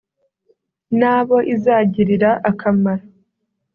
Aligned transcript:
n’abo 0.99 1.37
izagirira 1.55 2.31
akamaro 2.49 3.05